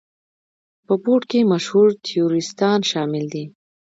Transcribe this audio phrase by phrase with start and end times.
[0.85, 3.45] په بورډ کې مشهور تیوریستان شامل دي.